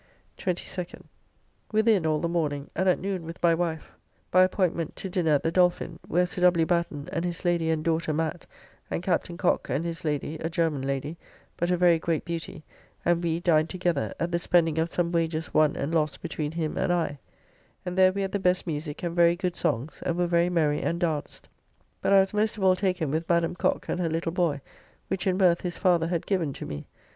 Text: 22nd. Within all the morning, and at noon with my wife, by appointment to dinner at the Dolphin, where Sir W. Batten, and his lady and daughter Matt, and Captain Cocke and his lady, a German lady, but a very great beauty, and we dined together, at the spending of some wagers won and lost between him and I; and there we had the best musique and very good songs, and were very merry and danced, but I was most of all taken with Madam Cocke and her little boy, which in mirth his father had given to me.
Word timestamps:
22nd. 0.39 1.03
Within 1.71 2.07
all 2.07 2.17
the 2.19 2.27
morning, 2.27 2.71
and 2.75 2.89
at 2.89 2.97
noon 2.97 3.23
with 3.23 3.37
my 3.43 3.53
wife, 3.53 3.91
by 4.31 4.41
appointment 4.41 4.95
to 4.95 5.11
dinner 5.11 5.29
at 5.33 5.43
the 5.43 5.51
Dolphin, 5.51 5.99
where 6.07 6.25
Sir 6.25 6.41
W. 6.41 6.65
Batten, 6.65 7.07
and 7.11 7.23
his 7.23 7.45
lady 7.45 7.69
and 7.69 7.83
daughter 7.83 8.11
Matt, 8.11 8.47
and 8.89 9.03
Captain 9.03 9.37
Cocke 9.37 9.69
and 9.69 9.85
his 9.85 10.03
lady, 10.03 10.37
a 10.39 10.49
German 10.49 10.81
lady, 10.81 11.17
but 11.55 11.69
a 11.69 11.77
very 11.77 11.99
great 11.99 12.25
beauty, 12.25 12.63
and 13.05 13.23
we 13.23 13.39
dined 13.41 13.69
together, 13.69 14.11
at 14.19 14.31
the 14.31 14.39
spending 14.39 14.79
of 14.79 14.91
some 14.91 15.11
wagers 15.11 15.53
won 15.53 15.75
and 15.75 15.93
lost 15.93 16.23
between 16.23 16.53
him 16.53 16.77
and 16.79 16.91
I; 16.91 17.19
and 17.85 17.95
there 17.95 18.11
we 18.11 18.23
had 18.23 18.31
the 18.31 18.39
best 18.39 18.65
musique 18.65 19.03
and 19.03 19.15
very 19.15 19.35
good 19.35 19.55
songs, 19.55 20.01
and 20.03 20.17
were 20.17 20.25
very 20.25 20.49
merry 20.49 20.81
and 20.81 20.99
danced, 20.99 21.47
but 22.01 22.11
I 22.11 22.21
was 22.21 22.33
most 22.33 22.57
of 22.57 22.63
all 22.63 22.75
taken 22.75 23.11
with 23.11 23.29
Madam 23.29 23.55
Cocke 23.55 23.87
and 23.87 23.99
her 23.99 24.09
little 24.09 24.31
boy, 24.31 24.61
which 25.09 25.27
in 25.27 25.37
mirth 25.37 25.61
his 25.61 25.77
father 25.77 26.07
had 26.07 26.25
given 26.25 26.53
to 26.53 26.65
me. 26.65 26.87